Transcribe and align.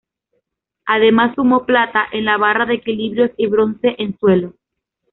Además 0.87 1.35
sumó 1.35 1.67
plata 1.67 2.07
en 2.11 2.25
la 2.25 2.37
barra 2.39 2.65
de 2.65 2.73
equilibrios 2.73 3.29
y 3.37 3.45
bronce 3.45 3.93
en 3.99 4.17
suelo. 4.17 4.55